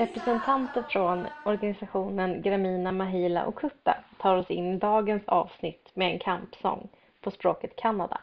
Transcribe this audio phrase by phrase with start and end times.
[0.00, 6.18] Representanter från organisationen Gramina Mahila och Kutta tar oss in i dagens avsnitt med en
[6.18, 6.88] kampsång
[7.20, 8.20] på språket Kanada.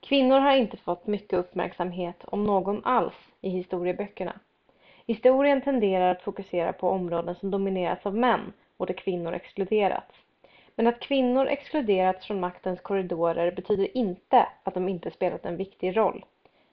[0.00, 4.32] Kvinnor har inte fått mycket uppmärksamhet, om någon alls, i historieböckerna.
[5.06, 10.14] Historien tenderar att fokusera på områden som dominerats av män och där kvinnor exkluderats.
[10.74, 15.96] Men att kvinnor exkluderats från maktens korridorer betyder inte att de inte spelat en viktig
[15.96, 16.24] roll.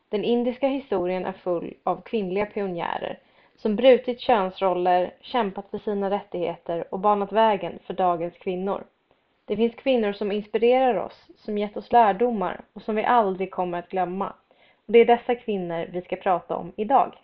[0.09, 3.19] Den indiska historien är full av kvinnliga pionjärer
[3.57, 8.83] som brutit könsroller, kämpat för sina rättigheter och banat vägen för dagens kvinnor.
[9.45, 13.79] Det finns kvinnor som inspirerar oss, som gett oss lärdomar och som vi aldrig kommer
[13.79, 14.33] att glömma.
[14.85, 17.15] Och det är dessa kvinnor vi ska prata om idag.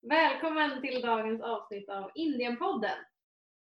[0.00, 2.98] Välkommen till dagens avsnitt av Indienpodden.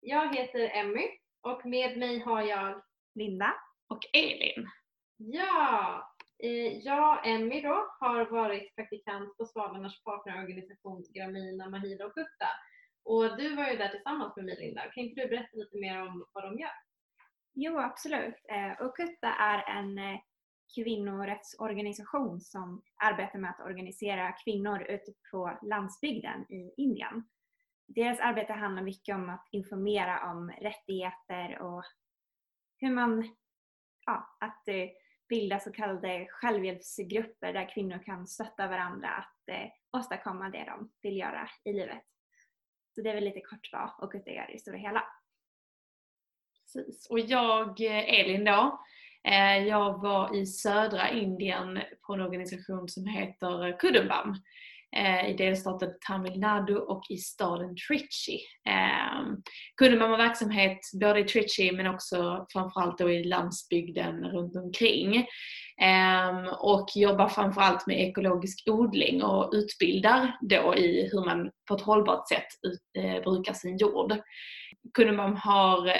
[0.01, 1.07] Jag heter Emmy
[1.41, 2.81] och med mig har jag
[3.15, 3.53] Linda
[3.87, 4.67] och Elin.
[5.17, 6.08] Ja,
[6.83, 12.49] jag, Emmy då, har varit praktikant på Svalornas partnerorganisation Gramina, Mahida och Kutta.
[13.03, 14.81] Och du var ju där tillsammans med mig Linda.
[14.81, 16.71] Kan inte du berätta lite mer om vad de gör?
[17.53, 18.35] Jo, absolut.
[18.49, 20.19] Eh, och Kutta är en eh,
[20.75, 27.23] kvinnorättsorganisation som arbetar med att organisera kvinnor ute på landsbygden i Indien.
[27.87, 31.83] Deras arbete handlar mycket om att informera om rättigheter och
[32.77, 33.35] hur man,
[34.05, 34.89] ja, att eh,
[35.29, 41.17] bilda så kallade självhjälpsgrupper där kvinnor kan stötta varandra att eh, åstadkomma det de vill
[41.17, 42.03] göra i livet.
[42.95, 45.03] Så det är väl lite kort vad Okutta gör i det stora hela.
[46.61, 47.07] Precis.
[47.09, 48.79] Och jag, eh, Elin då,
[49.23, 54.35] Eh, jag var i södra Indien på en organisation som heter Kudumbam
[54.95, 58.39] Eh, i delstaten Tamil Nadu och i staden Trichy.
[58.69, 65.27] Ehm, man ha verksamhet både i Trichy men också framförallt då i landsbygden runt omkring.
[65.81, 71.81] Ehm, och jobbar framförallt med ekologisk odling och utbildar då i hur man på ett
[71.81, 72.47] hållbart sätt
[72.97, 74.13] eh, brukar sin jord.
[74.93, 75.93] Kunde man har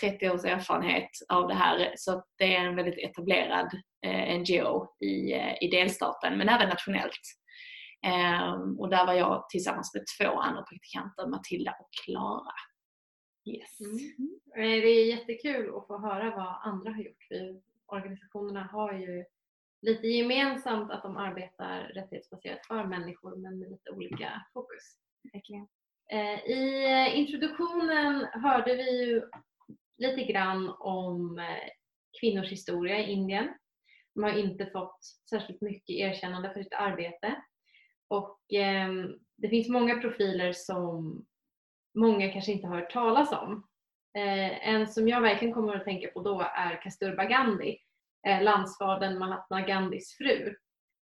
[0.00, 3.70] 30 års erfarenhet av det här så det är en väldigt etablerad
[4.06, 7.20] eh, NGO i, i delstaten men även nationellt.
[8.06, 12.52] Um, och där var jag tillsammans med två andra praktikanter, Matilda och Klara.
[13.44, 13.80] Yes.
[13.80, 14.40] Mm.
[14.56, 17.26] Eh, det är jättekul att få höra vad andra har gjort.
[17.30, 19.24] Vi, organisationerna har ju
[19.82, 24.96] lite gemensamt att de arbetar rättighetsbaserat för människor men med lite olika fokus.
[25.32, 25.68] Verkligen.
[26.46, 29.22] I introduktionen hörde vi ju
[29.98, 31.70] lite grann om eh,
[32.20, 33.48] kvinnors historia i Indien.
[34.14, 34.98] De har inte fått
[35.30, 37.42] särskilt mycket erkännande för sitt arbete.
[38.08, 38.88] Och eh,
[39.36, 41.24] det finns många profiler som
[41.94, 43.66] många kanske inte har hört talas om.
[44.16, 47.78] Eh, en som jag verkligen kommer att tänka på då är Kasturba Gandhi,
[48.26, 50.54] eh, landsfadern Mahatma Gandhis fru.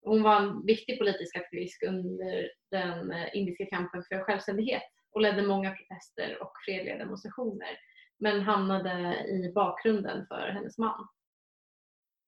[0.02, 5.48] Hon var en viktig politisk aktivist under den eh, indiska kampen för självständighet och ledde
[5.48, 7.78] många protester och fredliga demonstrationer
[8.20, 11.08] men hamnade i bakgrunden för hennes man.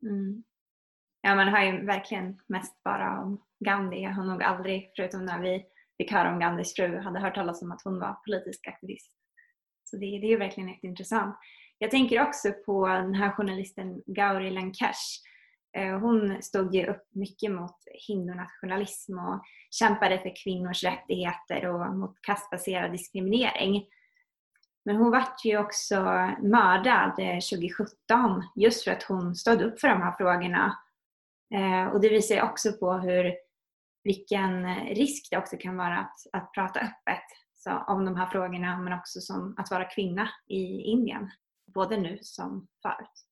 [0.02, 0.44] Mm.
[1.26, 4.02] Ja, man hör ju verkligen mest bara om Gandhi.
[4.02, 5.66] Jag har nog aldrig, förutom när vi
[5.98, 9.12] fick höra om Gandhis fru, hade hört talas om att hon var politisk aktivist.
[9.84, 11.36] Så det, det är ju verkligen jätteintressant.
[11.78, 15.22] Jag tänker också på den här journalisten Gauri Lankesh.
[15.78, 17.78] Eh, hon stod ju upp mycket mot
[18.08, 19.42] hindunationalism och
[19.72, 23.86] kämpade för kvinnors rättigheter och mot kastbaserad diskriminering.
[24.86, 25.96] Men hon vart ju också
[26.42, 30.76] mördad eh, 2017 just för att hon stod upp för de här frågorna.
[31.54, 33.36] Eh, och det visar också på hur,
[34.04, 38.78] vilken risk det också kan vara att, att prata öppet så, om de här frågorna
[38.78, 41.32] men också som att vara kvinna i Indien.
[41.74, 43.26] Både nu som förut.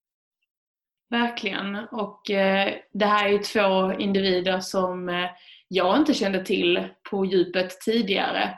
[1.10, 1.76] Verkligen.
[1.76, 5.30] Och eh, det här är ju två individer som eh,
[5.68, 8.58] jag inte kände till på djupet tidigare.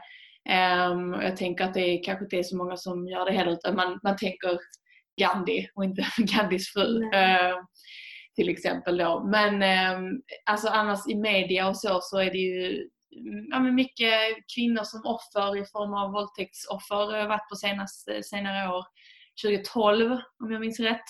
[0.89, 3.75] Um, jag tänker att det kanske inte är så många som gör det heller utan
[3.75, 4.59] man, man tänker
[5.21, 7.03] Gandhi och inte Gandhis fru.
[7.03, 7.55] Uh,
[8.35, 9.23] till exempel då.
[9.23, 9.53] Men
[9.97, 12.89] um, alltså annars i media och så så är det ju
[13.51, 14.13] ja, men mycket
[14.55, 17.11] kvinnor som offer i form av våldtäktsoffer.
[17.11, 18.85] Det har varit på senaste, senare år.
[19.43, 20.11] 2012
[20.43, 21.09] om jag minns rätt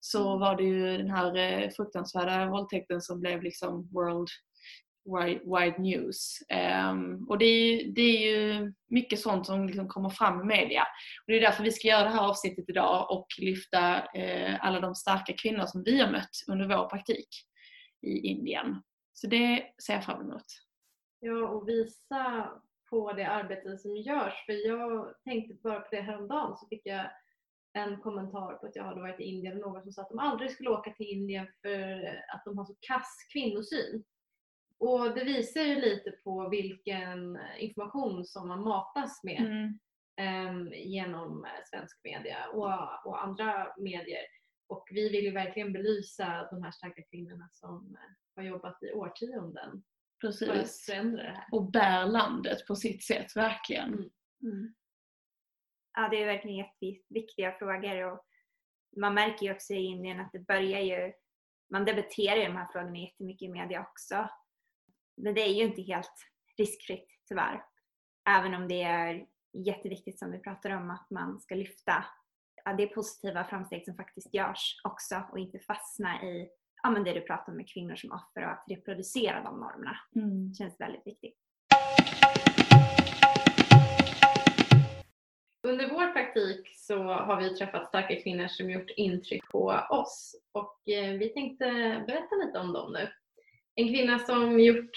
[0.00, 0.40] så mm.
[0.40, 4.28] var det ju den här eh, fruktansvärda våldtäkten som blev liksom world
[5.04, 6.38] wide, news.
[6.90, 10.82] Um, och det är, det är ju mycket sånt som liksom kommer fram i media.
[10.82, 14.80] Och det är därför vi ska göra det här avsnittet idag och lyfta uh, alla
[14.80, 17.28] de starka kvinnor som vi har mött under vår praktik
[18.06, 18.82] i Indien.
[19.12, 20.46] Så det ser jag fram emot.
[21.20, 22.50] Ja, och visa
[22.90, 24.46] på det arbete som görs.
[24.46, 27.10] För jag tänkte bara på det häromdagen så fick jag
[27.74, 30.18] en kommentar på att jag hade varit i Indien och någon som sa att de
[30.18, 32.04] aldrig skulle åka till Indien för
[32.34, 34.04] att de har så kass kvinnosyn
[34.82, 39.78] och det visar ju lite på vilken information som man matas med Mm.
[40.16, 44.22] em, genom svensk media och, och andra medier.
[44.66, 47.96] Och vi vill ju verkligen belysa de här starka kvinnorna som
[48.36, 49.82] har jobbat i årtionden
[50.20, 50.86] för att Precis.
[50.86, 51.46] förändra det här.
[51.52, 53.88] Och bär landet på sitt sätt, verkligen.
[53.88, 54.10] Mm.
[54.42, 54.74] Mm.
[55.94, 58.26] Ja, det är verkligen jätteviktiga frågor och
[58.96, 61.12] man märker ju också i Indien att det börjar ju,
[61.70, 64.28] man debatterar ju de här frågorna jättemycket i media också.
[65.22, 66.26] Men det är ju inte helt
[66.58, 67.64] riskfritt tyvärr.
[68.30, 72.04] Även om det är jätteviktigt som vi pratar om att man ska lyfta
[72.78, 76.48] det positiva framsteg som faktiskt görs också och inte fastna i
[76.82, 79.96] ja, men det du pratar om med kvinnor som offer och att reproducera de normerna.
[80.16, 80.48] Mm.
[80.48, 81.38] Det känns väldigt viktigt.
[85.68, 90.88] Under vår praktik så har vi träffat starka kvinnor som gjort intryck på oss och
[90.88, 91.64] eh, vi tänkte
[92.06, 93.08] berätta lite om dem nu.
[93.74, 94.90] En kvinna som gjort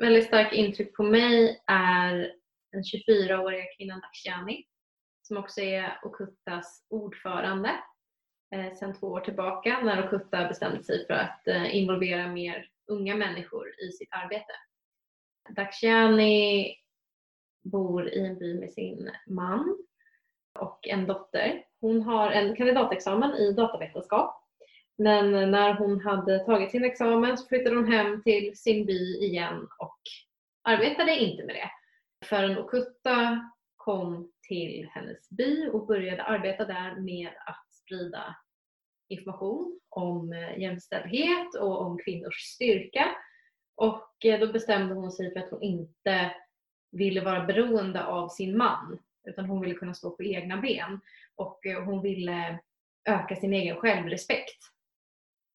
[0.00, 2.34] väldigt starkt intryck på mig är
[2.72, 4.64] den 24-åriga kvinnan Dakshiani
[5.22, 7.70] som också är Okuttas ordförande
[8.54, 13.16] eh, sedan två år tillbaka när Okutta bestämde sig för att eh, involvera mer unga
[13.16, 14.52] människor i sitt arbete.
[15.50, 16.74] Dakshiani
[17.64, 19.78] bor i en by med sin man
[20.58, 21.64] och en dotter.
[21.80, 24.43] Hon har en kandidatexamen i datavetenskap.
[24.98, 29.68] Men när hon hade tagit sin examen så flyttade hon hem till sin by igen
[29.78, 29.98] och
[30.62, 31.70] arbetade inte med det.
[32.26, 38.36] Förrän Okutta kom till hennes by och började arbeta där med att sprida
[39.08, 43.16] information om eh, jämställdhet och om kvinnors styrka.
[43.76, 46.34] Och eh, då bestämde hon sig för att hon inte
[46.92, 48.98] ville vara beroende av sin man
[49.28, 51.00] utan hon ville kunna stå på egna ben
[51.36, 52.58] och eh, hon ville
[53.08, 54.73] öka sin egen självrespekt.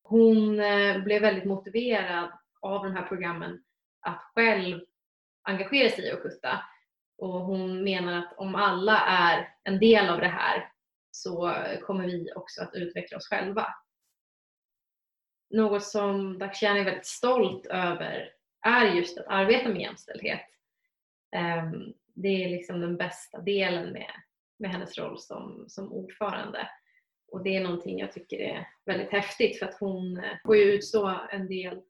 [0.09, 3.63] Hon eh, blev väldigt motiverad av de här programmen
[4.01, 4.81] att själv
[5.43, 6.63] engagera sig i Okutta
[7.17, 10.71] och hon menar att om alla är en del av det här
[11.11, 13.67] så kommer vi också att utveckla oss själva.
[15.49, 18.31] Något som Dakshiani är väldigt stolt över
[18.61, 20.45] är just att arbeta med jämställdhet.
[21.31, 24.11] Ehm, det är liksom den bästa delen med,
[24.59, 26.69] med hennes roll som, som ordförande.
[27.31, 30.63] Och det är någonting jag tycker är väldigt häftigt för att hon eh, får ju
[30.63, 31.81] utstå en del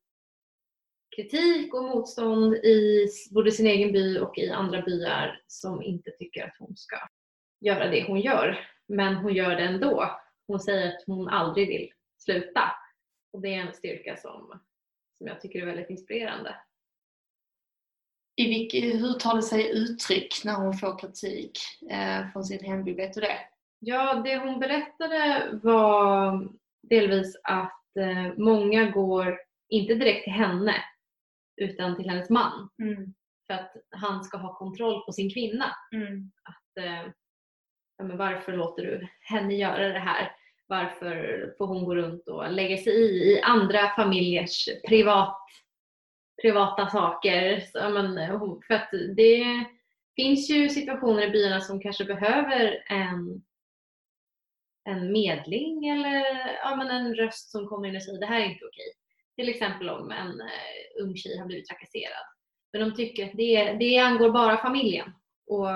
[1.16, 6.44] kritik och motstånd i både sin egen by och i andra byar som inte tycker
[6.44, 6.98] att hon ska
[7.60, 8.68] göra det hon gör.
[8.88, 10.20] Men hon gör det ändå.
[10.48, 12.72] Hon säger att hon aldrig vill sluta.
[13.34, 14.62] Och det är en styrka som,
[15.18, 16.56] som jag tycker är väldigt inspirerande.
[18.36, 21.60] I vilk, hur tar det sig uttryck när hon får kritik
[21.92, 22.94] eh, från sin hemby?
[22.94, 23.38] Vet du det?
[23.80, 26.48] Ja, det hon berättade var
[26.82, 29.40] delvis att eh, många går
[29.70, 30.76] inte direkt till henne
[31.62, 32.70] utan till hennes man
[33.50, 35.66] för att han ska ha kontroll på sin kvinna.
[36.44, 37.12] Att, eh,
[37.98, 40.32] ja, men varför låter du henne göra det här?
[40.68, 45.38] Varför får hon gå runt och lägga sig i, i andra familjers privat,
[46.42, 47.60] privata saker?
[47.60, 49.66] Så, ja, men, eh, för att det
[50.16, 53.42] finns ju situationer i byarna som kanske behöver en
[54.90, 56.24] en medling eller
[56.64, 58.94] ja, men en röst som kommer in och säger det här är inte okej.
[59.36, 62.26] Till exempel om en eh, ung tjej har blivit trakasserad.
[62.74, 65.12] Men de tycker att det, det angår bara familjen.
[65.48, 65.68] Och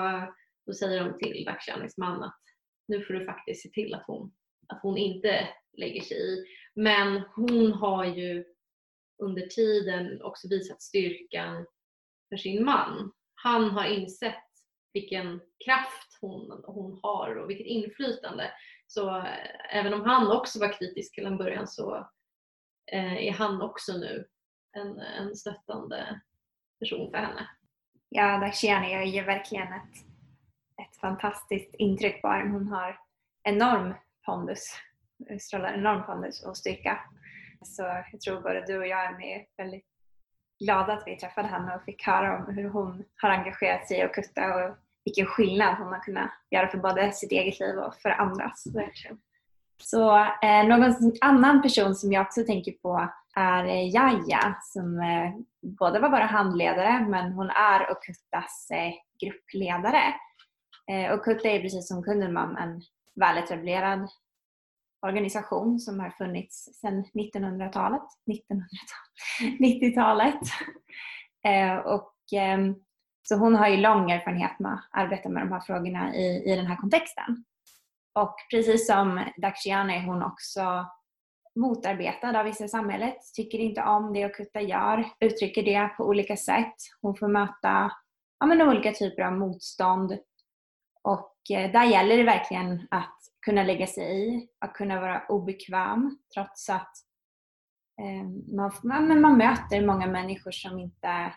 [0.66, 2.40] då säger de till Dakshanis man att
[2.88, 4.32] nu får du faktiskt se till att hon,
[4.68, 6.44] att hon inte lägger sig i.
[6.74, 8.44] Men hon har ju
[9.22, 11.66] under tiden också visat styrkan
[12.28, 13.12] för sin man.
[13.34, 14.44] Han har insett
[14.92, 18.50] vilken kraft hon, hon har och vilket inflytande.
[18.94, 21.96] Så eh, även om han också var kritisk till en början så
[22.92, 24.26] eh, är han också nu
[24.72, 26.20] en, en stöttande
[26.78, 27.48] person för henne.
[28.08, 29.94] Ja, Dakshiani gör ju verkligen ett,
[30.82, 32.50] ett fantastiskt intryck på henne.
[32.50, 33.00] Hon har
[33.42, 33.94] enorm
[34.26, 34.76] pondus,
[35.40, 37.00] strålar enorm pondus och styrka.
[37.64, 39.86] Så jag tror både du och jag är med väldigt
[40.64, 44.14] glada att vi träffade henne och fick höra om hur hon har engagerat sig och
[44.14, 48.10] Kutta och vilken skillnad hon har kunnat göra för både sitt eget liv och för
[48.10, 48.64] andras.
[49.82, 55.32] Så eh, någon annan person som jag också tänker på är eh, Jaja som eh,
[55.78, 60.14] både var bara handledare men hon är Okuttas eh, gruppledare.
[60.90, 62.82] Eh, Okutta är precis som Kundelmam en
[63.14, 64.08] väletablerad
[65.06, 70.40] organisation som har funnits sedan 1900-talet, 1900-talet, 90-talet.
[71.46, 72.74] Eh, och, ehm,
[73.28, 76.56] så hon har ju lång erfarenhet med att arbeta med de här frågorna i, i
[76.56, 77.44] den här kontexten.
[78.14, 80.86] Och precis som Dakshiani är hon också
[81.54, 86.36] motarbetad av vissa i samhället, tycker inte om det Okutta gör, uttrycker det på olika
[86.36, 86.74] sätt.
[87.00, 87.92] Hon får möta
[88.40, 90.18] ja, men olika typer av motstånd.
[91.02, 96.18] Och eh, där gäller det verkligen att kunna lägga sig i, att kunna vara obekväm
[96.34, 96.92] trots att
[98.00, 101.34] eh, man, man, man möter många människor som inte,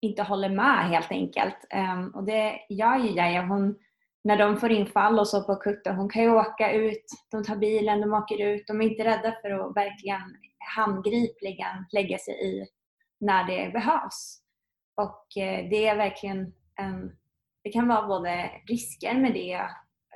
[0.00, 1.56] inte håller med helt enkelt.
[1.74, 3.42] Um, och det gör ju Jaja.
[3.42, 3.78] Hon,
[4.24, 7.56] när de får infall och så på kutten, hon kan ju åka ut, de tar
[7.56, 8.66] bilen, de åker ut.
[8.66, 10.20] De är inte rädda för att verkligen
[10.76, 12.66] handgripligen lägga sig i
[13.20, 14.42] när det behövs.
[14.96, 17.16] Och eh, det är verkligen en,
[17.64, 19.52] det kan vara både risker med det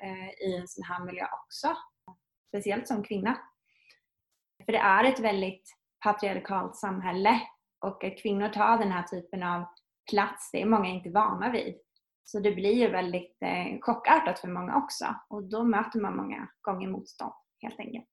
[0.03, 1.77] eh, i en sån här miljö också.
[2.49, 3.39] Speciellt som kvinna.
[4.65, 7.41] För det är ett väldigt patriarkalt samhälle
[7.83, 9.65] och att kvinnor tar den här typen av
[10.11, 11.75] plats, det är många inte vana vid.
[12.25, 16.49] Så det blir ju väldigt eh, chockartat för många också och då möter man många
[16.61, 18.07] gånger motstånd helt enkelt.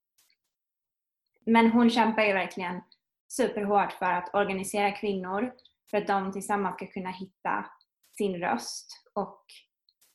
[1.46, 2.82] Men hon kämpar ju verkligen
[3.28, 5.54] superhårt för att organisera kvinnor
[5.90, 7.66] för att de tillsammans ska kunna hitta
[8.18, 9.46] sin röst och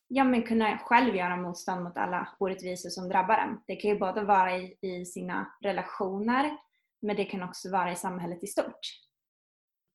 [0.09, 3.63] ja, men kunna själv göra motstånd mot alla orättvisor som drabbar dem.
[3.67, 6.57] Det kan ju både vara i, i sina relationer
[7.03, 8.81] men det kan också vara i samhället i stort.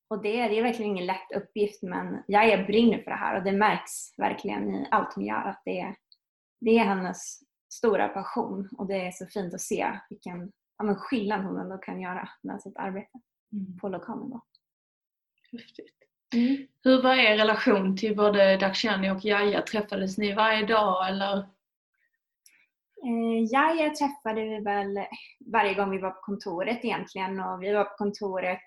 [0.10, 3.44] Och det, det är verkligen ingen lätt uppgift men jag brinner för det här och
[3.44, 5.96] det märks verkligen i allt hon gör att det,
[6.62, 7.39] det är hennes
[7.74, 12.01] stora passion och det är så fint att se vilken ja, skillnad hon ändå kan
[12.01, 13.20] göra med sitt arbete
[13.54, 13.78] mm.
[13.78, 14.42] på lokal nivå.
[15.51, 15.96] Häftigt.
[16.36, 16.68] Mm.
[16.84, 19.62] Hur var er relation till både Dakshani och Jaja?
[19.62, 21.38] Träffades ni varje dag eller?
[23.04, 25.00] Eh, Jaja träffade vi väl
[25.51, 28.62] varje gång vi var på kontoret egentligen och vi var på kontoret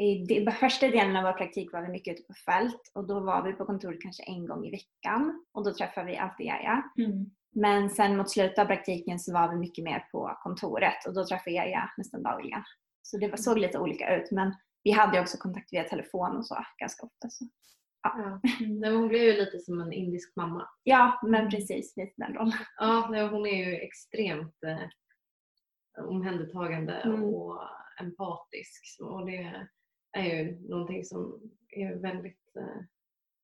[0.00, 3.42] i första delen av vår praktik var vi mycket ute på fält och då var
[3.42, 6.82] vi på kontoret kanske en gång i veckan och då träffade vi alltid Jaja.
[6.98, 7.30] Mm.
[7.54, 11.26] Men sen mot slutet av praktiken så var vi mycket mer på kontoret och då
[11.26, 12.62] träffade jag Jaja nästan dagligen.
[13.02, 16.64] Så det såg lite olika ut men vi hade också kontakt via telefon och så
[16.78, 17.28] ganska ofta.
[17.30, 17.44] Så.
[18.02, 18.40] Ja.
[18.82, 18.90] ja.
[18.90, 20.68] hon blev ju lite som en indisk mamma.
[20.82, 21.96] Ja, men precis.
[21.96, 22.52] Lite den rollen.
[22.78, 27.24] Ja, hon är ju extremt eh, omhändertagande mm.
[27.24, 27.60] och
[28.00, 28.96] empatisk.
[29.00, 29.68] Och det
[30.12, 32.82] är ju någonting som är väldigt, eh,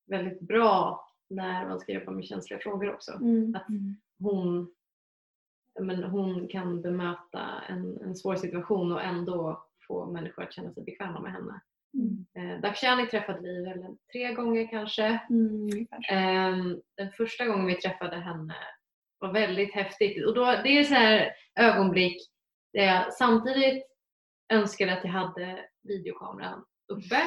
[0.07, 3.13] väldigt bra när man ska jobba med känsliga frågor också.
[3.13, 3.55] Mm.
[3.55, 3.97] Att mm.
[4.19, 4.75] hon,
[5.81, 10.85] men hon kan bemöta en, en svår situation och ändå få människor att känna sig
[10.85, 11.61] bekväma med henne.
[11.95, 12.27] Mm.
[12.35, 15.21] Eh, Dakshani träffade vi väl tre gånger kanske.
[15.31, 15.69] Mm,
[16.11, 18.55] eh, den första gången vi träffade henne
[19.19, 20.27] var väldigt häftigt.
[20.27, 22.17] Och då, det är så här ögonblick
[22.73, 23.85] där jag samtidigt
[24.53, 27.23] önskade att jag hade videokameran uppe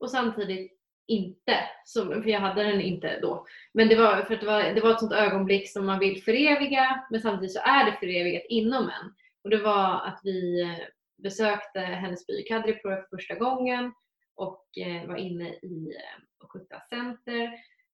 [0.00, 0.72] och samtidigt
[1.06, 1.58] inte.
[1.84, 3.46] Så, för jag hade den inte då.
[3.74, 7.06] Men det var, för det, var, det var ett sånt ögonblick som man vill föreviga
[7.10, 9.14] men samtidigt så är det förevigat inom en.
[9.44, 10.64] Och det var att vi
[11.22, 13.92] besökte hennes by Kadripur för första gången
[14.34, 17.52] och eh, var inne i eh, Okutta Center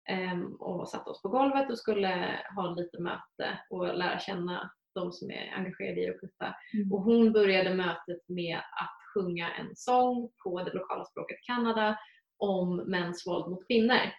[0.09, 5.11] ehm, och satte oss på golvet och skulle ha lite möte och lära känna de
[5.11, 6.55] som är engagerade i Okutta.
[6.73, 6.93] Mm.
[6.93, 11.99] Och hon började mötet med att sjunga en sång på det lokala språket Kanada
[12.37, 14.11] om mäns våld mot kvinnor.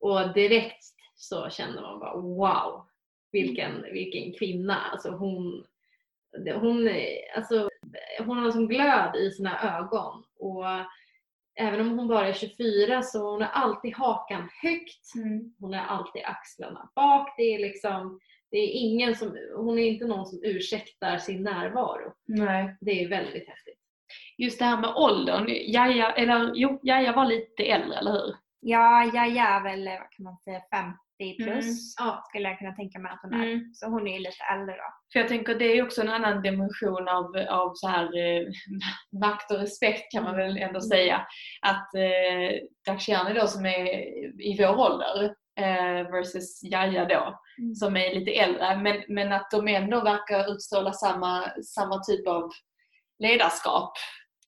[0.00, 0.84] Och direkt
[1.14, 2.86] så kände man bara wow,
[3.32, 4.76] vilken, vilken kvinna.
[4.92, 5.64] Alltså hon,
[6.54, 6.90] hon,
[7.36, 7.68] alltså,
[8.18, 10.24] hon har en sån glöd i sina ögon.
[10.38, 10.64] Och
[11.54, 15.14] även om hon bara är 24 så hon har alltid hakan högt.
[15.16, 15.54] Mm.
[15.60, 17.34] Hon har alltid axlarna bak.
[17.36, 22.12] Det är liksom, det är ingen som, hon är inte någon som ursäktar sin närvaro.
[22.24, 22.76] Nej.
[22.80, 23.85] Det är väldigt häftigt.
[24.38, 25.46] Just det här med åldern.
[25.48, 28.36] Jaja, eller, jo, Jaja var lite äldre, eller hur?
[28.60, 30.96] Ja, Jaja är väl vad kan man säga, 50
[31.36, 32.14] plus mm.
[32.28, 33.46] skulle jag kunna tänka mig att hon är.
[33.46, 33.74] Mm.
[33.74, 34.82] Så hon är ju lite äldre då.
[35.12, 38.46] För jag tänker det är också en annan dimension av, av så här eh,
[39.20, 40.80] makt och respekt kan man väl ändå mm.
[40.80, 41.26] säga.
[41.62, 43.86] Att eh, Dakshiani då som är
[44.42, 45.24] i vår ålder
[45.60, 47.74] eh, versus Jaja då mm.
[47.74, 52.50] som är lite äldre men, men att de ändå verkar utstråla samma, samma typ av
[53.18, 53.92] ledarskap.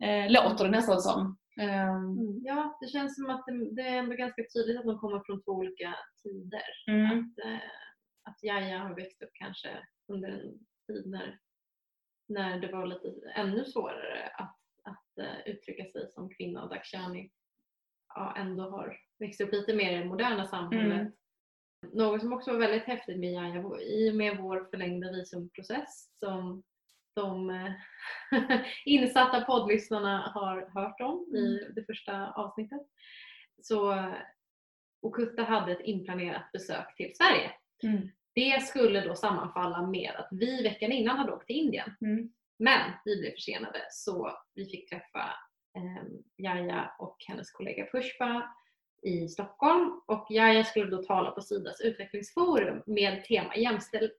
[0.02, 1.38] Eh, låter det nästan som.
[1.60, 5.22] Um, ja, det känns som att det, det, är ändå ganska tydligt att de kommer
[5.26, 6.68] från två olika tider.
[6.87, 7.06] Mm.
[7.06, 7.70] Att, eh,
[8.22, 9.68] att Jaja har växt upp kanske
[10.08, 11.38] under en tid när,
[12.28, 17.30] när det var lite ännu svårare att, att uh, uttrycka sig som kvinna och Dakshani
[18.14, 21.00] ja, ändå har växt upp lite mer i det moderna samhället.
[21.00, 21.12] Mm.
[21.92, 26.62] Något som också var väldigt häftigt med Jaja, i och med vår förlängda visumprocess som
[27.20, 27.72] de eh,
[28.84, 31.75] insatta poddlyssnarna har hört om i mm.
[31.75, 32.82] det första avsnittet.
[33.62, 34.04] Så
[35.02, 37.50] Okutta hade ett inplanerat besök till Sverige.
[37.82, 38.08] Mm.
[38.34, 41.96] Det skulle då sammanfalla med att vi veckan innan hade åkt till Indien.
[42.00, 42.32] Mm.
[42.58, 45.25] Men vi blev försenade så vi fick träffa
[45.76, 46.04] eh,
[46.37, 48.54] Jaja och hennes kollega Pushpa
[49.02, 54.10] i Stockholm och Jaja skulle då tala på Sidas utvecklingsforum med tema det.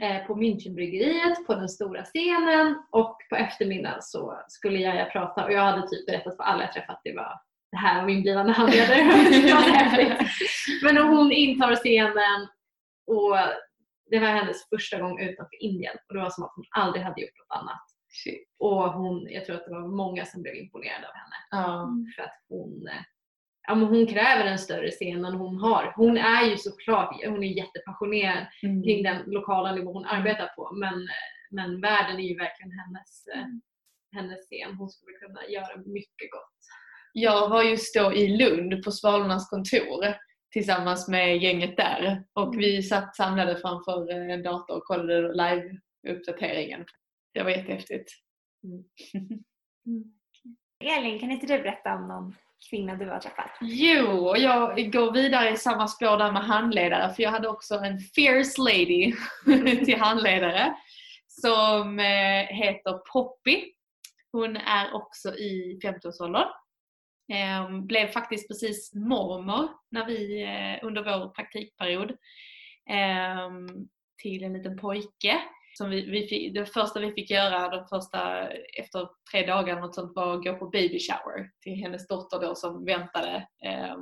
[0.00, 5.52] Eh, på Münchenbryggeriet på den stora scenen och på eftermiddagen så skulle jag prata och
[5.52, 8.22] jag hade typ berättat för alla jag träffat att det var det här var min
[8.22, 9.02] blivande handledare.
[10.82, 12.48] Men hon intar scenen
[13.06, 13.36] och
[14.10, 17.20] det var hennes första gång utanför Indien och det var som att hon aldrig hade
[17.20, 17.82] gjort något annat.
[18.08, 18.48] Shit.
[18.58, 21.88] Och hon, jag tror att det var många som blev imponerade av henne Ja.
[22.16, 23.02] för att hon, eh,
[23.70, 25.92] ja, men hon kräver en större scen än hon har.
[25.96, 28.82] Hon är ju såklart, hon är jättepassionerad Mm.
[28.82, 30.70] kring den lokala nivå hon arbetar på.
[30.72, 31.08] Men,
[31.50, 33.46] men världen är ju verkligen hennes, eh,
[34.16, 34.74] hennes scen.
[34.78, 36.56] Hon skulle kunna göra mycket gott.
[37.12, 40.14] Jag var just då i Lund på Svalornas kontor
[40.52, 46.84] tillsammans med gänget där och vi satt samlade framför eh, en dator och kollade live-uppdateringen.
[47.34, 48.10] Det var jättehäftigt.
[50.80, 52.36] Elin, kan inte du berätta om någon
[52.70, 53.50] kvinna du har träffat?
[53.60, 57.98] Jo, jag går vidare i samma spår där med handledare för jag hade också en
[57.98, 59.12] fierce lady
[59.84, 60.74] till handledare
[61.26, 63.72] som eh, heter Poppy.
[64.32, 66.48] Hon är också i 50-årsåldern.
[67.32, 72.16] Ehm, blev faktiskt precis mormor när vi, eh, under vår praktikperiod
[72.90, 73.68] ehm,
[74.22, 75.40] till en liten pojke.
[75.80, 79.94] Som vi, vi fick, det första vi fick göra de första, efter tre dagar något
[79.94, 83.96] sånt, var att gå på baby shower till hennes dotter då som väntade eh,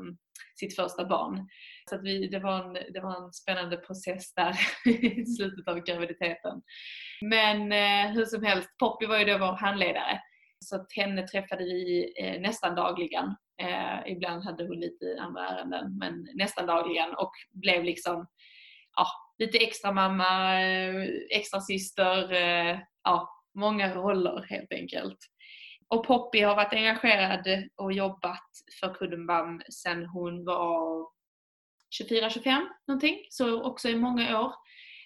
[0.61, 1.49] sitt första barn.
[1.91, 4.57] Så att vi, det, var en, det var en spännande process där
[4.87, 6.63] i slutet av graviditeten.
[7.21, 10.21] Men eh, hur som helst, Poppy var ju då vår handledare.
[10.65, 13.37] Så att henne träffade vi eh, nästan dagligen.
[13.63, 18.27] Eh, ibland hade hon lite andra ärenden, men nästan dagligen och blev liksom
[18.97, 19.07] ja,
[19.39, 25.19] lite extra mamma, eh, extra syster, eh, ja, många roller helt enkelt.
[25.89, 28.49] Och Poppy har varit engagerad och jobbat
[28.81, 31.07] för Kudumbam sedan hon var
[31.99, 34.53] 24-25 någonting, så också i många år.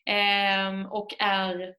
[0.07, 1.75] Ehm, och är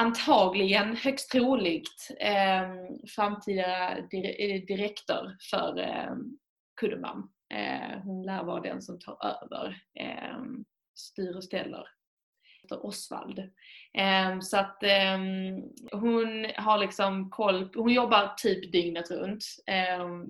[0.00, 4.00] antagligen, högst troligt, ehm, eh, framtida
[4.66, 6.16] direktör för ehm, eh,
[6.80, 7.32] Kudumbam.
[8.04, 9.76] Hon lär vara den som tar över,
[11.02, 11.84] styr och ställer.
[12.62, 13.50] Heter Osvald.
[13.94, 15.62] Ehm, så att ehm,
[15.92, 19.44] hon har liksom koll, hon jobbar typ dygnet runt.
[19.66, 20.26] Ehm,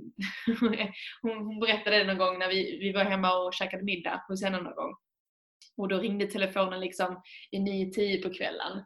[1.23, 4.75] hon, berättade det någon gång när vi, var hemma och käkade middag hos henne någon
[4.75, 4.95] gång.
[5.77, 8.85] Och då ringde telefonen liksom i 9-10 på kvällen.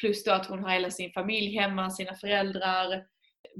[0.00, 3.04] Plus då att hon har hela sin familj hemma, sina föräldrar,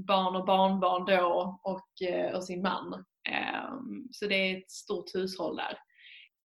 [0.07, 3.05] barn och barnbarn då och, och eh, sin man.
[4.11, 5.77] Så det är ett stort hushåll där.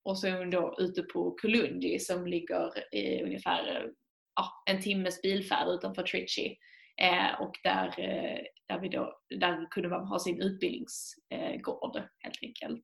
[0.06, 3.92] Och så är hon då ute på Kolundi som ligger i ungefär
[4.36, 6.56] ja, en timmes bilfärd utanför Trichy.
[7.02, 12.82] Eh, och där, eh, där, vi då, där kunde man ha sin utbildningsgård helt enkelt.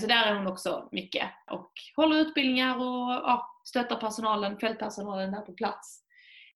[0.00, 5.40] Så där är hon också mycket och håller utbildningar och ja, stöttar personalen, fältpersonalen där
[5.40, 6.04] på plats.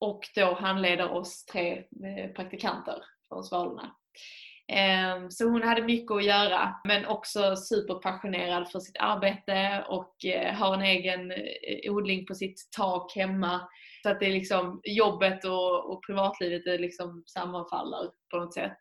[0.00, 3.96] Och då handleder oss tre eh, praktikanter från Svalorna.
[4.72, 10.54] Ehm, så hon hade mycket att göra men också superpassionerad för sitt arbete och eh,
[10.54, 13.68] har en egen eh, odling på sitt tak hemma.
[14.02, 18.78] Så att det är liksom jobbet och, och privatlivet är liksom sammanfaller på något sätt.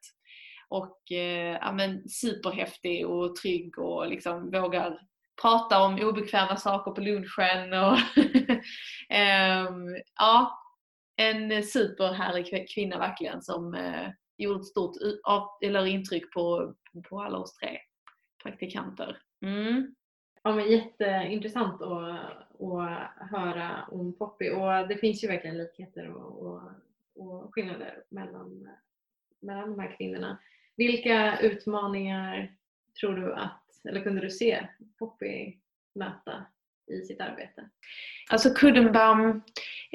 [0.69, 4.99] Och eh, ja, men superhäftig och trygg och liksom vågar
[5.41, 7.73] prata om obekväma saker på lunchen.
[7.73, 7.97] Och
[9.10, 10.58] ehm, ja,
[11.17, 13.75] en superhärlig kvinna verkligen som
[14.41, 14.95] gjort gjorde stort
[15.62, 16.73] eller intryck på,
[17.10, 17.77] på alla oss tre
[18.43, 19.21] praktikanter.
[19.41, 19.95] Mm.
[20.43, 21.91] Ja, men jätteintressant att,
[22.62, 26.62] att höra om Poppy och det finns ju verkligen likheter och, och,
[27.15, 28.69] och skillnader mellan,
[29.39, 30.38] mellan de här kvinnorna.
[30.77, 32.56] Vilka utmaningar
[32.99, 34.67] tror du att, eller kunde du se
[34.99, 35.58] Poppy
[35.95, 36.45] möta
[36.91, 37.62] i sitt arbete?
[38.30, 39.41] Alltså Kuddenbaum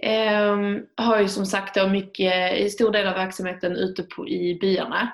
[0.03, 0.57] eh,
[0.97, 5.13] har ju som sagt då mycket, i stor del av verksamheten ute på, i byarna.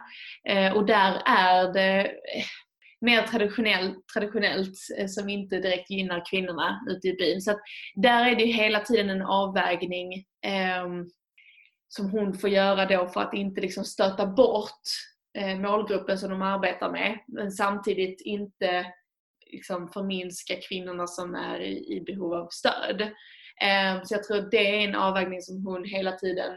[0.49, 2.45] Eh, och där är det eh,
[3.01, 7.41] mer traditionellt, traditionellt eh, som inte direkt gynnar kvinnorna ute i byn.
[7.41, 7.61] Så att
[7.95, 10.13] där är det ju hela tiden en avvägning
[10.45, 10.87] eh,
[11.89, 14.83] som hon får göra då för att inte liksom stöta bort
[15.39, 18.87] eh, målgruppen som de arbetar med men samtidigt inte
[19.53, 23.01] liksom förminska kvinnorna som är i, i behov av stöd.
[23.63, 26.53] Eh, så jag tror att det är en avvägning som hon hela tiden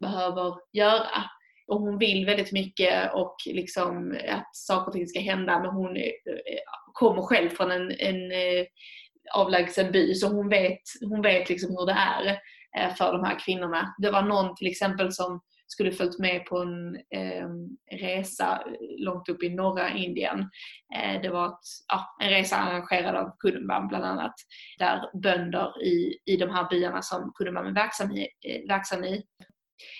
[0.00, 1.24] behöver göra.
[1.66, 5.96] Och hon vill väldigt mycket och liksom att saker och ting ska hända men hon
[5.96, 6.60] eh, eh,
[6.92, 8.66] kommer själv från en, en eh,
[9.34, 12.38] avlägsen by så hon vet, hon vet liksom hur det är.
[12.94, 13.94] för de här kvinnorna.
[13.98, 17.48] Det var någon till exempel som skulle följt med på en eh,
[18.00, 18.62] resa
[18.98, 20.40] långt upp i norra Indien.
[20.94, 24.34] Eh, det var ett, ja, en resa arrangerad av Kudumban bland annat,
[24.78, 29.22] där bönder i, i de här byarna som Kudumban är verksam i, eh, verksam i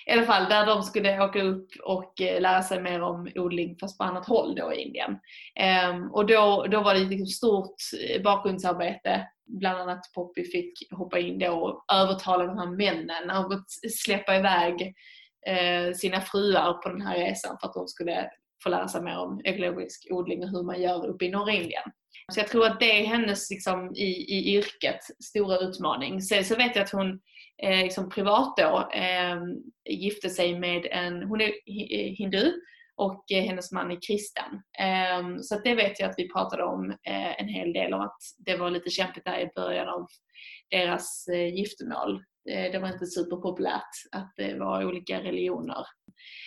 [0.05, 3.77] i alla fall där de skulle åka upp och eh, lära sig mer om odling
[3.79, 5.19] fast på annat håll då i Indien.
[5.91, 7.75] Um, och då, då var det ett liksom stort
[8.09, 9.27] eh, bakgrundsarbete.
[9.59, 14.93] Bland annat Poppy fick hoppa in då och övertala de här männen att släppa iväg
[15.47, 18.29] Eh, sina fruar på den här resan för att de skulle
[18.63, 21.83] få lära sig mer om ekologisk odling och hur man gör uppe i norra Indien.
[22.33, 26.21] Så jag tror att det är hennes liksom, i, i yrket stora utmaning.
[26.21, 27.19] Sen så vet jag att hon
[27.63, 29.37] eh, liksom privat då eh,
[29.89, 32.53] gifte sig med en, hon är eh, hindu
[32.95, 34.61] och eh, hennes man är kristen.
[34.79, 38.21] Eh, så det vet jag att vi pratade om eh, en hel del om att
[38.37, 40.07] det var lite kämpigt där i början av
[40.71, 42.23] deras eh, giftermål.
[42.45, 45.85] Det var inte superpopulärt att det var olika religioner.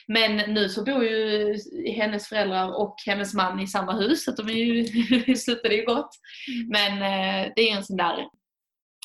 [0.07, 1.57] Men nu så bor ju
[1.97, 6.11] hennes föräldrar och hennes man i samma hus, så de är ju, slutade ju gott.
[6.49, 6.69] Mm.
[6.69, 7.01] Men
[7.57, 8.29] det är en sån där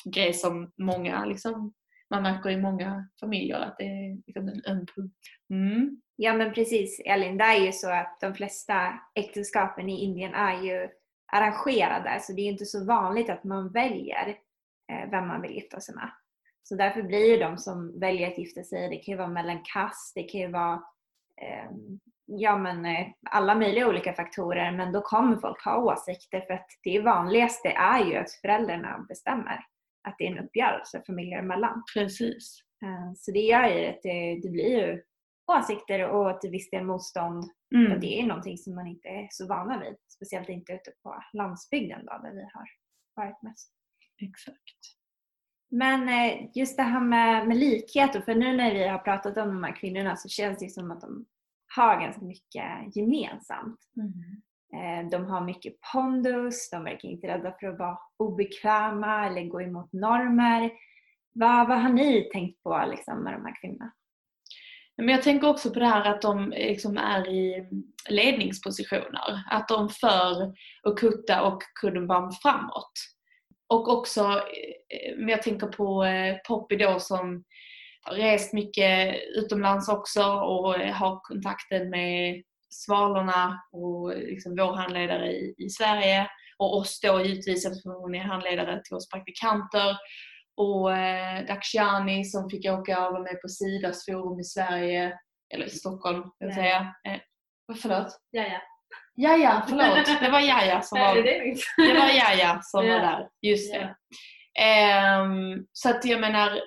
[0.04, 1.72] grej som många liksom
[2.10, 5.16] man märker i många familjer att det är liksom en öm punkt.
[5.50, 6.00] Mm.
[6.16, 10.62] Ja men precis Elin, det är ju så att de flesta äktenskapen i Indien är
[10.62, 10.88] ju
[11.32, 14.28] arrangerade så det är inte så vanligt att man väljer
[14.92, 16.10] eh, vem man vill gifta sig med.
[16.68, 19.62] Så därför blir ju de som väljer att gifta sig, det kan ju vara mellan
[19.72, 20.74] kast, det kan ju vara
[21.42, 21.70] eh,
[22.26, 26.66] ja, men, eh, alla möjliga olika faktorer men då kommer folk ha åsikter för att
[26.82, 29.64] det vanligaste är ju att föräldrarna bestämmer
[30.08, 31.82] att det är en uppgörelse familjer emellan.
[31.94, 32.60] Precis.
[32.84, 35.02] Eh, så det gör ju att det, det blir ju
[35.52, 37.44] åsikter och till viss del motstånd.
[37.74, 37.92] Mm.
[37.92, 39.96] Och det är någonting som man inte är så vana vid.
[40.08, 42.68] Speciellt inte ute på landsbygden då, där vi har
[43.14, 43.72] varit mest.
[44.22, 44.97] Exakt.
[45.70, 49.48] Men eh, just det här med, med likhet, för nu när vi har pratat om
[49.48, 51.26] de här kvinnorna så känns det som att de
[51.76, 53.80] har ganska mycket gemensamt.
[53.96, 54.42] Mm.
[54.74, 59.62] Eh, de har mycket pondus, de verkar inte rädda för att vara obekväma eller gå
[59.62, 60.70] emot normer.
[61.32, 63.92] Vad, vad har ni tänkt på liksom, med de här kvinnorna?
[64.96, 67.68] Men jag tänker också på det här att de liksom är i
[68.08, 69.44] ledningspositioner.
[69.50, 72.92] Att de för Okutta och Kudumban framåt.
[73.68, 77.44] Och också, eh, men jag tänker på eh, Poppy då som
[78.02, 85.54] har rest mycket utomlands också och har kontakten med Svalorna och liksom vår handledare i,
[85.58, 89.96] i Sverige och oss då givetvis eftersom hon är handledare till oss praktikanter
[90.56, 95.18] och eh, Dakshiani som fick åka och vara med på Sidas forum i Sverige,
[95.54, 96.94] eller i Stockholm vill jag säga.
[97.08, 97.20] Eh,
[97.82, 98.20] förlåt?
[98.30, 98.62] Jaja.
[99.14, 100.20] Jaja, förlåt.
[100.20, 103.28] Det var Jaja som var, det var Jaja som var där.
[103.42, 103.96] Just det.
[105.22, 106.60] Um, så att jag menar,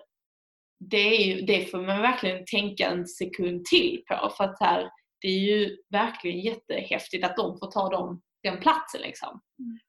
[0.79, 4.89] det, är ju, det får man verkligen tänka en sekund till på för att här
[5.21, 9.41] det är ju verkligen jättehäftigt att de får ta dem, den platsen liksom.
[9.59, 9.79] Mm.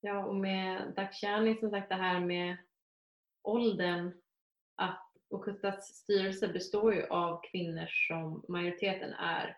[0.00, 2.56] Ja, och med Dakshani som sagt det här med
[3.42, 4.12] åldern
[4.76, 9.56] att Okuttas styrelse består ju av kvinnor som majoriteten är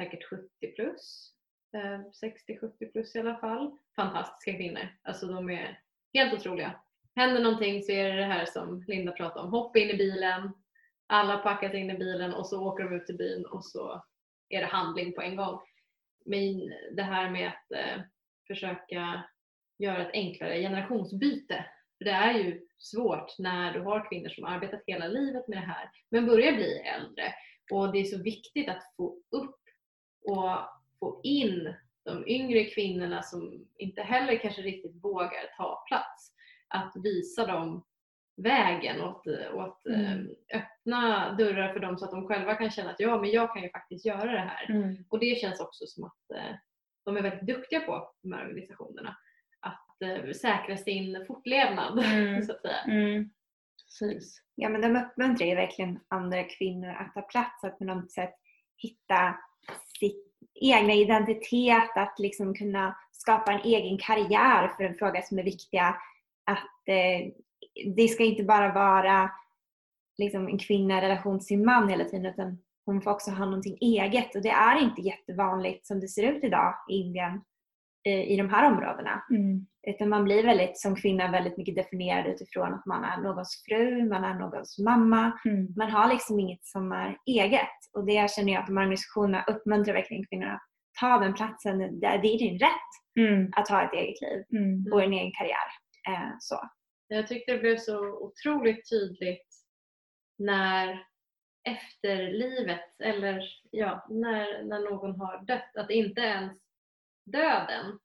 [0.00, 1.32] säkert 70 plus,
[1.74, 3.78] eh, 60-70 plus i alla fall.
[3.96, 4.88] Fantastiska kvinnor.
[5.02, 5.80] Alltså de är
[6.14, 6.80] helt otroliga.
[7.16, 9.50] Händer någonting så är det det här som Linda pratade om.
[9.50, 10.50] Hoppa in i bilen,
[11.06, 14.04] alla packas in i bilen och så åker de ut till byn och så
[14.48, 15.60] är det handling på en gång.
[16.24, 18.02] Men det här med att eh,
[18.46, 19.24] försöka
[19.78, 21.64] göra ett enklare generationsbyte.
[21.98, 25.66] För det är ju svårt när du har kvinnor som arbetat hela livet med det
[25.66, 27.34] här men börjar bli äldre.
[27.70, 29.59] Och det är så viktigt att få upp
[30.30, 30.58] och
[31.00, 36.32] få in de yngre kvinnorna som inte heller kanske riktigt vågar ta plats.
[36.68, 37.84] Att visa dem
[38.36, 39.26] vägen och
[39.62, 40.04] att, mm.
[40.04, 43.52] Ehm, öppna dörrar för dem så att de själva kan känna att ja men jag
[43.52, 44.70] kan ju faktiskt göra det här.
[44.70, 45.04] Mm.
[45.08, 46.54] Och det känns också som att eh,
[47.04, 49.16] de är väldigt duktiga på de här organisationerna.
[49.60, 52.42] Att eh, säkra sin fortlevnad mm.
[52.46, 52.82] så att säga.
[52.86, 53.30] Mm.
[53.84, 54.42] Precis.
[54.54, 58.34] Ja men de uppmuntrar ju verkligen andra kvinnor att ta plats, att på något sätt
[58.76, 59.36] hitta
[60.00, 65.42] sitt egna identitet, att liksom kunna skapa en egen karriär för en fråga som är
[65.42, 65.96] viktiga.
[66.46, 67.32] Att eh,
[67.96, 69.30] det ska inte bara vara
[70.18, 73.44] liksom, en kvinna i relation till sin man hela tiden utan hon får också ha
[73.44, 77.40] någonting eget och det är inte jättevanligt som det ser ut idag i Indien
[78.04, 79.24] i de här områdena.
[79.30, 79.66] Mm.
[79.86, 84.08] Utan man blir väldigt, som kvinna väldigt mycket definierad utifrån att man är någons fru,
[84.08, 85.38] man är någons mamma.
[85.44, 85.66] Mm.
[85.76, 87.78] Man har liksom inget som är eget.
[87.92, 90.62] Och det känner jag att de här organisationerna uppmuntrar verkligen kvinnorna att
[91.00, 92.00] ta den platsen.
[92.00, 93.50] Det är din rätt mm.
[93.56, 94.92] att ha ett eget liv mm.
[94.92, 95.68] och en egen karriär.
[96.08, 96.70] Eh, så.
[97.08, 99.48] Jag tyckte det blev så otroligt tydligt
[100.38, 101.04] när
[101.68, 106.52] efterlivet eller ja, när, när någon har dött, att inte ens
[107.24, 107.98] döden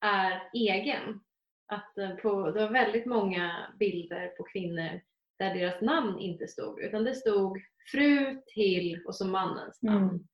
[0.00, 1.20] är egen.
[1.66, 5.00] Att eh, på, det var väldigt många bilder på kvinnor
[5.38, 7.58] där deras namn inte stod utan det stod
[7.92, 10.08] fru till och så mannens namn.
[10.08, 10.26] Mm.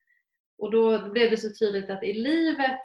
[0.58, 2.80] Och då blev det så tydligt att i livet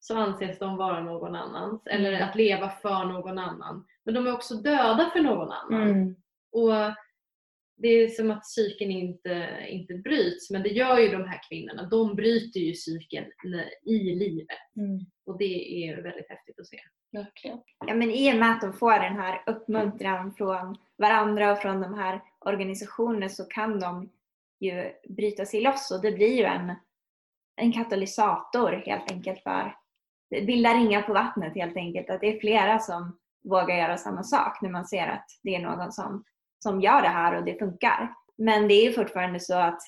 [0.00, 2.04] så anses de vara någon annans mm.
[2.04, 3.86] eller att leva för någon annan.
[4.04, 5.90] Men de är också döda för någon annan.
[5.90, 6.16] Mm.
[6.52, 6.72] Och
[7.78, 11.82] det är som att cykeln inte, inte bryts men det gör ju de här kvinnorna.
[11.82, 13.26] De bryter ju cykeln
[13.84, 14.58] i livet.
[14.76, 14.98] Mm.
[15.26, 16.78] Och det är väldigt häftigt att se.
[17.12, 17.58] Verkligen.
[17.86, 21.80] Ja, men I och med att de får den här uppmuntran från varandra och från
[21.80, 24.10] de här organisationerna så kan de
[24.60, 26.74] ju bryta sig loss och det blir ju en,
[27.56, 29.74] en katalysator helt enkelt för
[30.30, 32.10] det bildar ringar på vattnet helt enkelt.
[32.10, 35.60] Att det är flera som vågar göra samma sak när man ser att det är
[35.60, 36.24] någon som,
[36.58, 38.14] som gör det här och det funkar.
[38.38, 39.80] Men det är fortfarande så att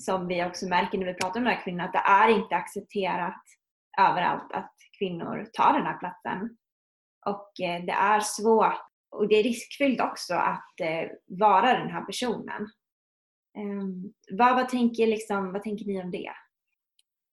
[0.00, 2.56] som vi också märker när vi pratar om de här kvinnorna att det är inte
[2.56, 3.42] accepterat
[3.98, 6.56] överallt att kvinnor tar den här platsen.
[7.26, 12.04] Och eh, det är svårt och det är riskfyllt också att eh, vara den här
[12.04, 12.68] personen.
[13.58, 16.32] Ehm, vad, vad, tänker, liksom, vad tänker ni om det?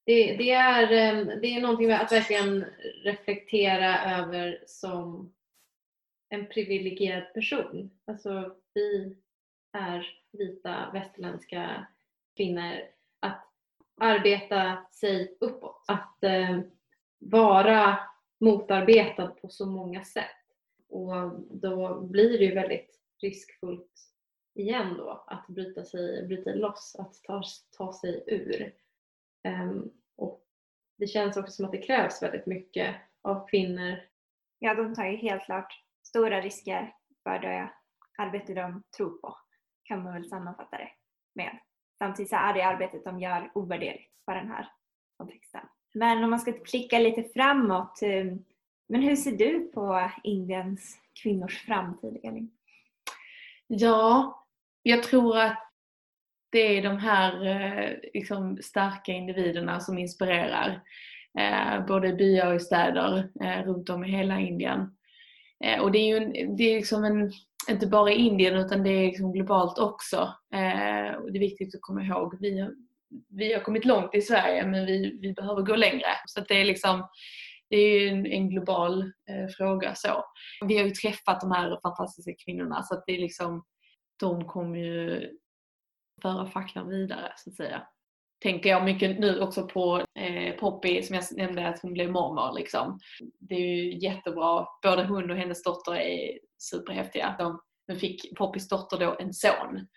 [0.05, 2.65] Det, det, är, ehm, det är någonting att verkligen
[3.03, 5.33] reflektera över som
[6.29, 7.91] en privilegierad person.
[8.07, 9.17] Alltså vi
[9.71, 11.87] är vita västerländska
[12.37, 12.79] kvinnor.
[13.19, 13.47] Att
[14.01, 15.83] arbeta sig uppåt.
[15.87, 16.59] Att eh,
[17.19, 17.99] vara
[18.39, 20.25] motarbetad på så många sätt.
[20.89, 23.91] Och då blir det ju väldigt riskfullt
[24.53, 27.43] igen då att bryta, sig, bryta loss, att ta,
[27.77, 28.73] ta sig ur.
[29.47, 30.43] Um, och
[30.97, 33.95] det känns också som att det krävs väldigt mycket av kvinnor.
[34.59, 37.69] Ja, de tar ju helt klart stora risker för det
[38.17, 39.37] arbete de tror på,
[39.83, 40.89] kan man väl sammanfatta det
[41.35, 41.59] med.
[41.97, 44.67] Samtidigt så är det arbetet de gör ovärderligt för den här
[45.17, 45.61] kontexten.
[45.93, 48.25] Men om man ska klicka lite framåt, eh,
[48.87, 52.51] men hur ser du på Indiens kvinnors framtid, Elin?
[53.67, 54.45] Ja,
[54.83, 55.69] jag tror att
[56.49, 60.81] det är de här eh, liksom, starka individerna som inspirerar.
[61.39, 64.97] Eh, både i byar och i städer eh, runt om i hela Indien.
[65.63, 67.31] Eh, och det är ju en, det är liksom en,
[67.69, 70.17] inte bara i Indien utan det är liksom globalt också.
[70.53, 72.37] Eh, och det är viktigt att komma ihåg.
[72.39, 72.73] Vi har,
[73.29, 76.07] vi har kommit långt i Sverige men vi, vi behöver gå längre.
[76.25, 77.07] Så det är liksom
[77.69, 79.95] det är en, en global eh, fråga.
[79.95, 80.25] så.
[80.67, 83.63] Vi har ju träffat de här fantastiska kvinnorna så att det är liksom,
[84.19, 85.29] de kommer ju
[86.21, 87.87] föra facklan vidare så att säga.
[88.43, 92.59] Tänker jag mycket nu också på eh, Poppy som jag nämnde att hon blev mormor.
[92.59, 92.99] Liksom.
[93.39, 94.65] Det är ju jättebra.
[94.83, 97.35] Både hon och hennes dotter är superhäftiga.
[97.39, 99.87] De, nu fick Poppys dotter då en son.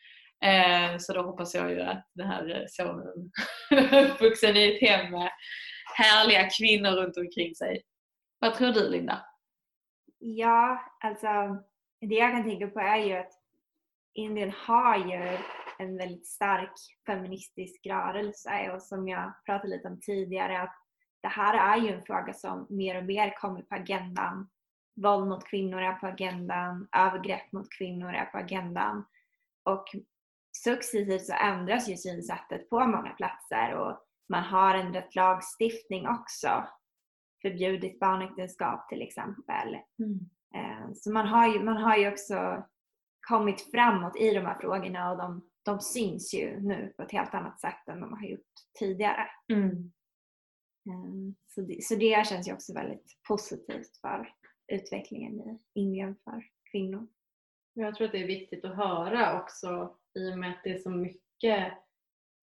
[0.45, 3.31] Eh, så då hoppas jag ju att den här sonen
[3.71, 5.31] är uppvuxen i ett hem med
[5.97, 7.83] härliga kvinnor runt omkring sig.
[8.39, 9.23] Vad tror du Linda?
[10.19, 11.27] Ja, alltså
[12.01, 13.33] det jag kan tänka på är ju att
[14.15, 15.39] Indien har ju
[15.79, 16.73] en väldigt stark
[17.07, 20.75] feministisk rörelse och som jag pratade lite om tidigare att
[21.23, 24.49] det här är ju en fråga som mer och mer kommer på agendan.
[24.97, 29.05] Våld mot kvinnor är på agendan, övergrepp mot kvinnor är på agendan.
[29.65, 29.85] Och
[30.65, 36.65] successivt så ändras ju synsättet på många platser och man har ändrat lagstiftning också.
[37.43, 39.77] Förbjudit barnäktenskap till exempel.
[39.99, 40.21] Mm.
[40.55, 42.65] Eh, så man har, ju, man har ju också
[43.29, 47.35] kommit framåt i de här frågorna och de, de syns ju nu på ett helt
[47.35, 49.29] annat sätt än de har gjort tidigare.
[49.53, 49.93] Mm.
[50.89, 54.35] Eh, så, det, så det känns ju också väldigt positivt för
[54.73, 57.09] utvecklingen i Indien för kvinnor.
[57.73, 60.79] Jag tror att det är viktigt att höra också i och med att det är
[60.79, 61.73] så mycket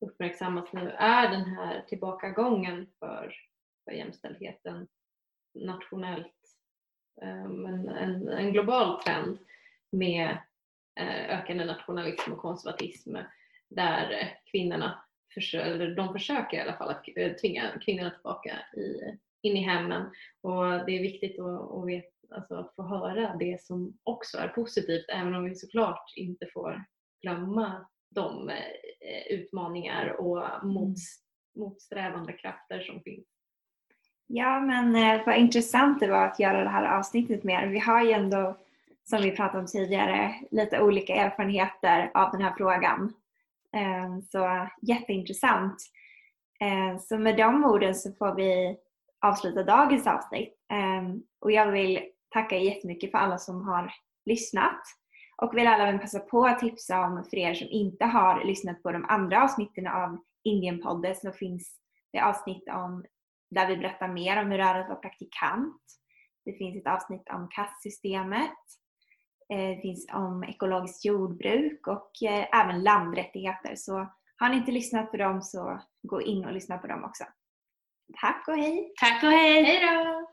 [0.06, 3.36] uppmärksammas nu är den här tillbakagången för,
[3.84, 4.88] för jämställdheten
[5.54, 6.58] nationellt.
[7.22, 9.38] Um, en, en, en, global trend
[9.92, 10.38] med
[10.96, 13.16] Eh, ökande nationalism och konservatism
[13.70, 15.04] där kvinnorna
[15.54, 20.02] eller de försöker i alla fall att eh, tvinga kvinnorna tillbaka i, in i hemmen
[20.42, 24.48] och det är viktigt att, att, veta, alltså att få höra det som också är
[24.48, 26.84] positivt även om vi såklart inte får
[27.22, 31.20] glömma de eh, utmaningar och mots,
[31.56, 33.28] motsträvande krafter som finns.
[34.28, 34.94] Ja men
[35.26, 38.58] vad intressant det var att göra det här avsnittet med Vi har ju ändå,
[39.04, 43.14] som vi pratade om tidigare, lite olika erfarenheter av den här frågan.
[43.76, 45.76] Eh, så jätteintressant.
[46.60, 48.78] Eh, så med de orden så får vi
[49.22, 50.54] avsluta dagens avsnitt.
[50.72, 53.94] Eh, och jag vill tacka jättemycket för alla som har
[54.26, 54.82] lyssnat.
[55.38, 58.92] Och vill även passa på att tipsa om, för er som inte har lyssnat på
[58.92, 61.76] de andra avsnitten av Indienpodden så finns
[62.12, 63.06] det avsnitt om,
[63.50, 65.82] där vi berättar mer om hur det är att vara praktikant.
[66.46, 68.58] Det finns ett avsnitt om kastsystemet.
[69.54, 73.76] Eh, det finns om ekologiskt jordbruk och eh, även landrättigheter.
[73.76, 77.24] Så har ni inte lyssnat på dem så gå in och lyssna på dem också.
[78.22, 78.94] Tack och hej!
[79.00, 79.64] Tack och hej!
[79.64, 80.33] Hej då!